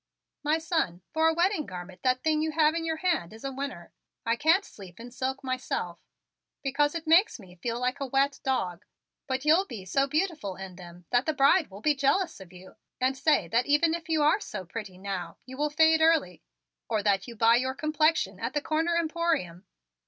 [0.43, 3.51] My son, for a wedding garment that thing you have in your hand is a
[3.51, 3.91] winner.
[4.25, 5.99] I can't sleep in silk myself
[6.63, 8.83] because it makes me feel like a wet dog,
[9.27, 12.77] but you'll be so beautiful in them that the bride will be jealous of you
[12.99, 16.41] and say that even if you are so pretty now you will fade early
[16.89, 19.67] or that you buy your complexion at the corner emporium.